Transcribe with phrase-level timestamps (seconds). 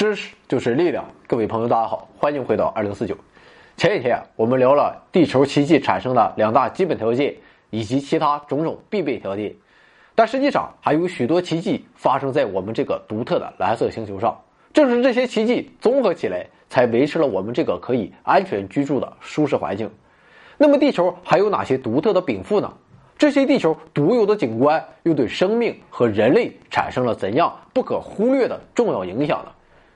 [0.00, 3.14] 知识就是力量，各位朋友，大家好，欢迎回到二零四九。
[3.76, 7.34] 前几天我们聊了地球奇迹产生的两大基本条件
[7.68, 9.54] 以及其他种种必备条件，
[10.14, 14.40] 但实际上还有许多奇迹发生在我们这个独特的蓝色星球上。
[14.72, 19.90] 正是这些奇迹综合起来，才维持了我们这个可以安全居住的舒适环境。
[20.56, 22.72] 那么，地球还有哪些独特的禀赋呢？
[23.18, 29.52] 这些地球独有的景观又对生命和人类产生了怎样不可忽略的重要影响呢？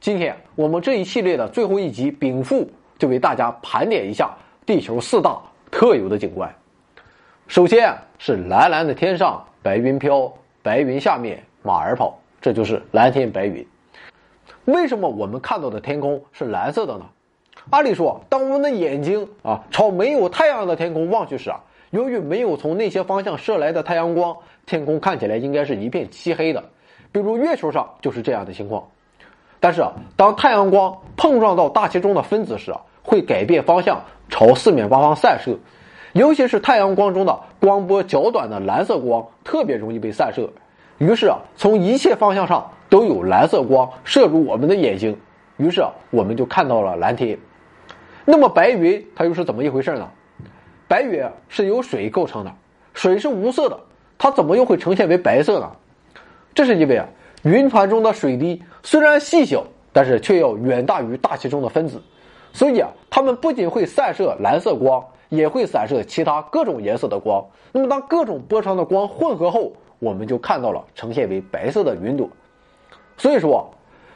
[0.00, 4.30] 今天我们这一系列的最后一集禀赋，就为大家盘点一下
[4.64, 6.54] 地球四大特有的景观。
[7.48, 10.32] 首先是蓝蓝的天上，白云飘，
[10.62, 13.66] 白云下面马儿跑，这就是蓝天白云。
[14.66, 17.06] 为什么我们看到的天空是蓝色的呢？
[17.70, 21.60] 按理说，当我们的眼睛啊朝没有太阳的天空望去时啊。
[21.90, 26.62] 由于没有从那些方向射来的太阳光，天空看起来应该是一片漆黑的。
[27.10, 28.86] 比如月球上就是这样的情况。
[29.60, 35.56] 但是啊，当太阳光碰撞到大气中的分子时啊，会改变方向，朝四面八方散射。
[36.12, 40.50] 尤其是太阳光中的光波较短的蓝色光，特别容易被散射。
[40.98, 45.18] 于是啊，从一切方向上都有蓝色光射入我们的眼睛。
[45.58, 47.38] 于是啊，我们就看到了蓝天。
[48.24, 50.08] 那么白云它又是怎么一回事呢？
[50.88, 52.52] 白云是由水构成的，
[52.94, 53.78] 水是无色的，
[54.16, 55.72] 它怎么又会呈现为白色呢？
[56.54, 57.06] 这是因为啊，
[57.46, 62.02] 云团中的水滴虽然细小，但是却要远大于大气中的分子，
[62.52, 67.46] 所以啊，它们不仅会散射蓝色光，也会散射其他各种颜色的光。
[67.70, 72.28] 那么，当各种波长的光混合后，我们就看到了呈现为白色的云朵。
[73.16, 73.72] 所以说，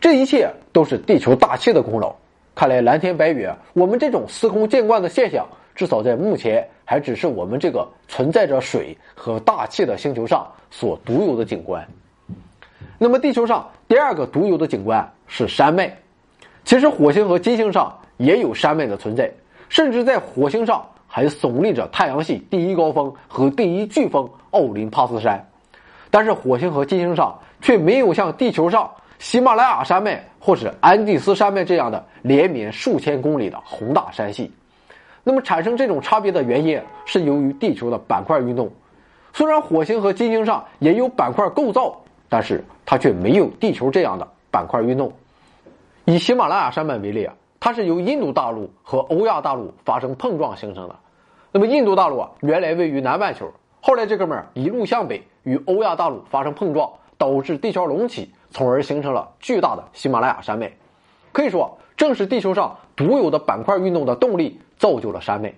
[0.00, 2.12] 这一切都是地球大气的功劳。
[2.56, 5.46] 看来蓝天白云，我们这种司空见惯的现象。
[5.76, 11.86] 至少在目前，还只是我们这个存在着水和大气的星球上所独有的景观。
[13.04, 15.92] 那么，地球上第二个独有的景观是山脉。
[16.62, 19.28] 其实，火星和金星上也有山脉的存在，
[19.68, 25.44] 甚至在火星上还耸立着太阳系第一高峰和第一巨峰奥林帕斯山。
[26.12, 34.52] 但是，火星和金星上却没有像地球上喜马拉雅山脉或是安第斯山脉这样的连绵数千公里的宏大山系。
[35.24, 38.70] 那么产生这种差别的原因是由于地球的板块运动。
[39.32, 42.00] 虽然火星和金星上也有板块构造，
[42.32, 45.12] 但是它却没有地球这样的板块运动。
[46.06, 50.96] 以喜马拉雅山脉为例啊，它是由印度大陆和欧亚大陆发生碰撞形成的。
[51.52, 60.72] 那么印度大陆啊，原来位于南半球，后来这哥们儿一路向北与欧亚大陆发生碰撞，导致地壳隆起，从而形成了巨大的喜马拉雅山脉。
[61.32, 64.58] 可以说，正是地球上独有的板块运动的动力。
[64.78, 65.54] 造就了山脉。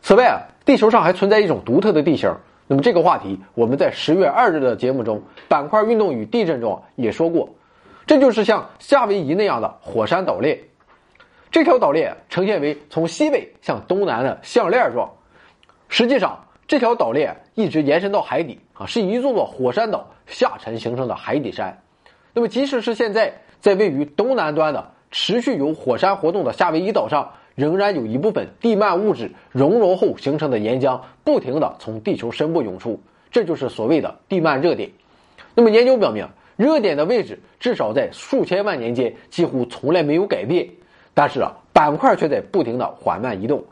[0.00, 2.32] 此外啊，地球上还存在一种独特的地形。
[2.70, 7.48] 那么这个话题，我们在十月二日的节目中《板块运动与地震》中也说过，
[8.06, 10.56] 这就是像夏威夷那样的火山岛链。
[11.50, 15.10] 这条岛链呈现为从西北向东南的项链状。
[15.88, 21.76] 实际上，这条岛链一直延伸到海底啊，是一座座火山岛下沉形成的海底山。
[22.32, 27.32] 那么，即使是现在在位于东南端的持续有火山活动的夏威夷岛上。
[27.60, 32.98] 仍然有一部分地幔物质熔融后形成的岩浆，不停地从地球深部涌出，
[33.30, 34.88] 这就是所谓的地幔热点。
[35.54, 36.26] 那么研究表明，
[36.56, 40.66] 热点的位置至少在数千万年间几乎从来没有改变，
[41.12, 43.62] 但是啊，板块却在不停地缓慢移动。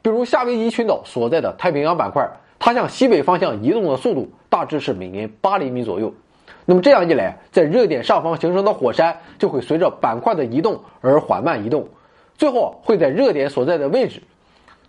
[0.00, 2.26] 比如夏威夷群岛所在的太平洋板块，
[2.58, 6.14] 它向西北方向移动的速度大致是每年八厘米左右。
[6.64, 11.86] 那么这样一来，在热点上方形成的火山就会随着板块的移动而缓慢移动。
[12.36, 14.22] 最后会在热点所在的位置，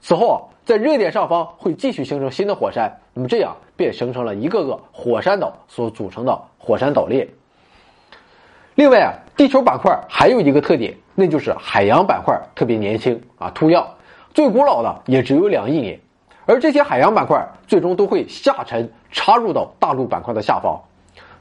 [0.01, 0.35] 此后啊，
[0.65, 7.27] 在热点上方会继续形成新的火山，那么这样便形成了一个个火山岛所组成的火山岛链。
[8.73, 13.87] 另外啊，地球板块还有一个特点，那就是海洋板块特别年轻啊，图样
[14.33, 15.99] 最古老的也只有两亿年，
[16.45, 20.81] 而这些海洋板块最终都会下沉插入到大陆板块的下方，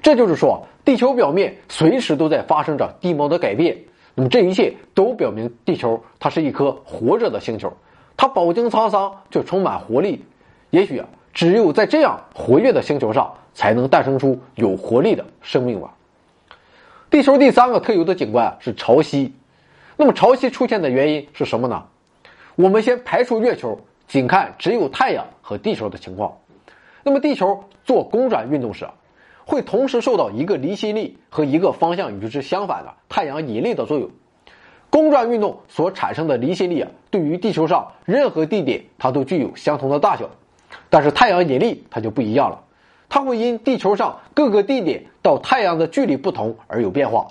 [0.01, 3.79] 这就是说，地球表面随时都在发生着地貌的改变。
[4.15, 7.73] 那么这一切都表明，地球它是一颗活着的星球，
[8.17, 10.25] 它饱经沧桑却充满活力。
[10.71, 15.93] 也许啊，只有在这样活跃的星球上，才能诞生出有活力的生命吧。
[17.11, 19.31] 地球第三个特有的景观是潮汐。
[19.97, 21.85] 那么潮汐出现的原因是什么呢？
[22.55, 26.37] 我们先排除月球，仅看只有太阳和地球的情况。
[27.03, 28.87] 那么地球做公转运动时。
[29.47, 34.11] 会同时受到一个离心力和一个方向与之相反的太阳引力的作用。
[34.91, 40.31] 公转运动所产生的离心力啊，对于地球上任何地点它都具有相同的大小，
[40.89, 42.63] 但是太阳引力它就不一样了，
[43.09, 47.27] 它会因地球上各个地点到太阳的距离不同而有变化。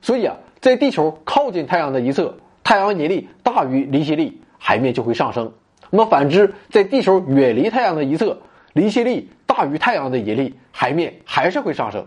[0.00, 5.48] 所以啊，在地球靠近太阳的一侧，太阳引力大于离心力，海面就会上升；
[5.90, 8.38] 那么反之，在地球远离太阳的一侧，
[8.74, 12.06] 离心力大于太阳的引力，海面还是会上升。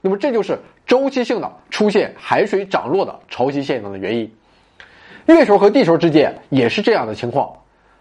[0.00, 4.32] 那么这就是周期性的出现海水涨落的潮汐现象的原因。
[5.26, 7.56] 月球和地球之间也是这样的情况，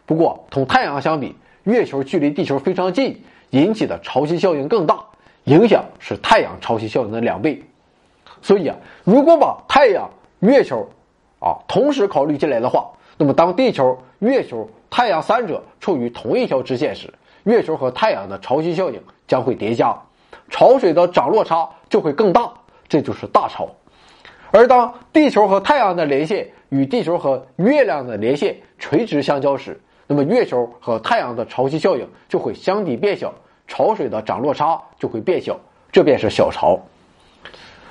[0.05, 4.99] 不过同太阳相比，月球距离地球非常近，引起的潮汐效应更大，
[5.45, 7.63] 影响是太阳潮汐效应的两倍。
[8.41, 10.11] 所以啊，如果把太阳、
[10.41, 10.89] 月球，
[11.39, 17.13] 啊同时考虑进来的话，那么当地球、月球、太阳三者处于同一条直线时，
[17.43, 19.97] 月球和太阳的潮汐效应将会叠加，
[20.49, 22.51] 潮水的涨落差就会更大，
[22.87, 23.69] 这就是大潮。
[24.51, 33.33] 而当地球和太阳的连线与地球和月亮的连线垂直相交时，那么月球和太阳的潮汐效应就会相抵变小，
[33.67, 35.59] 潮水的涨落差就会变小，
[35.91, 36.79] 这便是小潮。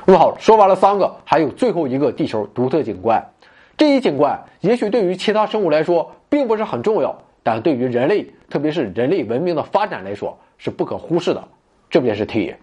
[0.04, 3.28] 那么好，说完了三个，还有最后一个地球独特景观。
[3.76, 11.42] 这一景观也许对于其他生物来说并不是很重要，但对于人类，特别是人类文明的发展来说是不可忽视的。
[11.90, 12.58] 这便是铁。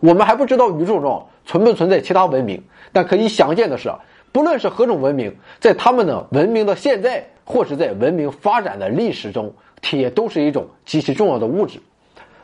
[0.00, 2.62] 我们还不知道宇宙中存不存在其他文明，
[2.92, 3.90] 但可以想见的是，
[4.32, 11.80] 不论是何种文明，在他们的文明的现在，或是在文明发展的历史中，铁都是一种极其重要的物质。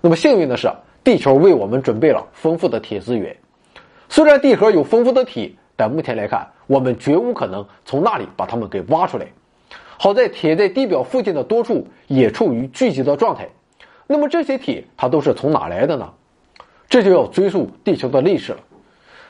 [0.00, 0.70] 那么幸运的是，
[1.04, 3.36] 地球为我们准备了丰富的铁资源。
[4.08, 9.26] 虽然地核有丰富的铁，但目前来看，我们绝无可能从那里把它们给挖出来。
[10.02, 13.46] 好在铁在地表附近的多处也处于聚集的状态。
[14.06, 16.10] 那么这些铁它都是从哪来的呢？
[16.88, 18.60] 这就要追溯地球的历史了。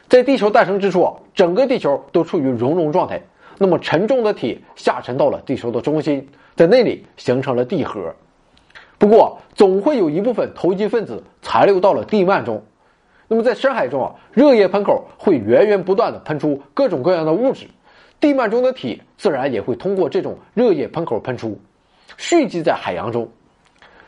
[0.07, 3.21] 在地球诞生之初啊，整个地球都处于熔融状态。
[3.59, 8.15] 那么沉重的铁下沉到了地球的中心，在那里形成了地核。
[8.97, 12.63] 不过，总会有一部分投机分子残留到了地幔中。
[13.27, 17.67] 那么在深海中啊，热液喷口会源源不断的喷出各种各样的物质，
[18.21, 21.59] 地幔中的铁自然也会通过这种热液喷口喷出，
[22.19, 23.29] 蓄积在海洋中。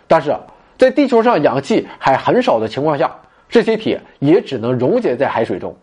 [0.06, 0.36] 但是，
[0.76, 3.16] 在地球上氧气还很少的情况下，
[3.48, 5.74] 这些铁也只能溶解在海水中。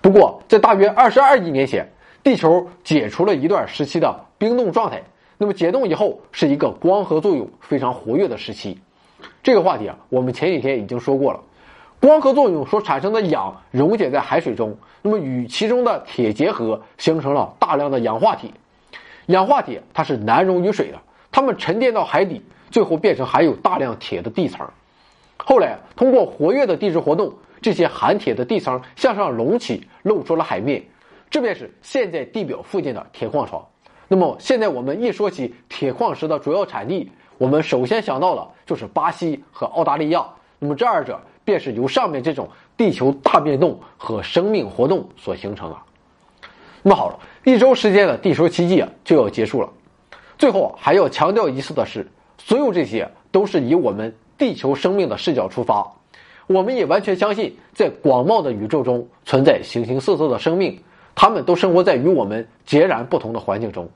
[0.00, 1.88] 不过，在大约二十二亿年前，
[2.22, 5.02] 地球解除了一段时期的冰冻状态。
[5.38, 8.78] 那么解冻以后是一个光合作用非常活跃的时期。
[9.42, 11.40] 这个话题啊，我们前几天已经说过了。
[11.98, 18.50] 光合作用所产生的氧溶解在海水中，那么与其中的铁结合，形成了大量的氧化铁。
[19.26, 20.98] 氧化铁它是难溶于水的，
[21.32, 24.68] 它们沉淀到海底，最后变成含有大量铁的地层。
[25.38, 30.84] 后来通过活跃的地质活动，这些含铁的地层向上隆起，露出了海面，
[31.30, 33.64] 这便是现在地表附近的铁矿床。
[34.06, 40.24] 那么现在我们一说起铁矿石的主要产地，我们首先想到的就是巴西和澳大利亚。
[40.58, 41.18] 那么这二者。
[41.46, 45.76] 便是由上面这种地球大变动和生命活动所形成的。
[46.82, 49.68] 那么好了，一周时间的地球奇迹就要结束了。
[50.36, 52.06] 最后还要强调一次的是，
[52.36, 55.86] 所有这些都是以我们地球生命的视角出发。
[56.48, 60.80] 我们也完全相信，在广袤的宇宙中存在形形色色的生命，
[61.14, 63.88] 他们都生活在与我们截然不同的环境中。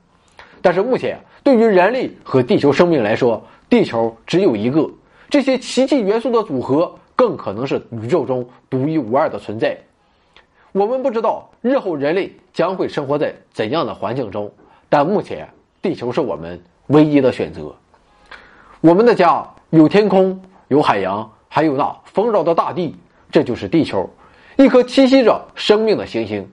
[0.61, 4.89] 但是目前对于人类和地球生命来说，地球只有一个。
[5.29, 6.95] 这些奇迹元素的组合。
[7.21, 9.77] 更可能是宇宙中独一无二的存在。
[10.71, 14.51] 我们不知道日后人类将会生活在怎样的环境中，
[14.89, 15.47] 但目前
[15.83, 17.75] 地球是我们唯一的选择。
[18.79, 22.95] 我们的家有天空，有海洋，还有那丰饶的大地，
[23.29, 24.09] 这就是地球，
[24.57, 26.49] 一颗栖息着生命的行星。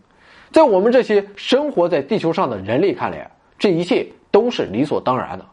[0.52, 5.46] 在我们这些生活在地球上的人类看来，这一切都是理所当然的。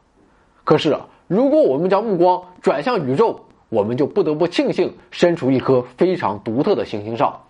[0.65, 3.44] 可是啊，如果我们将目光转向宇宙，
[3.75, 7.41] 我们就不得不庆幸身处一颗非常独特的行星上，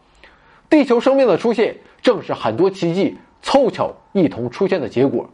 [0.72, 5.30] 地球生命的出现正是很多奇迹凑巧一同出现的结果。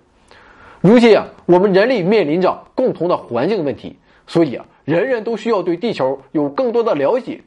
[0.81, 3.95] 如今啊，我们人类面临着共同的环境问题，
[4.27, 7.41] 所以啊，人人都需要对地球有更多的了解，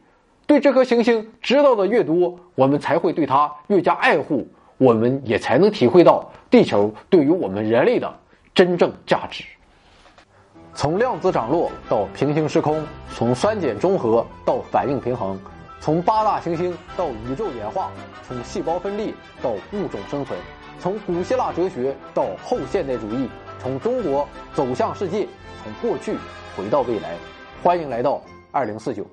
[0.46, 4.48] 对这颗行星知道的越多，我们才会对它越加爱护，
[4.78, 8.10] 我们也才能体会到地球对于我们人类的
[8.54, 9.44] 真正价值。
[10.76, 15.38] 从量子涨落到平行时空，从酸碱中和到反应平衡，
[15.80, 17.92] 从八大行星到宇宙演化，
[18.26, 20.36] 从细胞分裂到物种生存，
[20.80, 23.28] 从古希腊哲学到后现代主义，
[23.60, 25.28] 从中国走向世界，
[25.62, 26.16] 从过去
[26.56, 27.14] 回到未来。
[27.62, 29.06] 欢迎来到二零四九。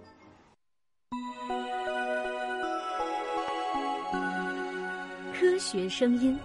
[5.32, 6.38] 科学声音。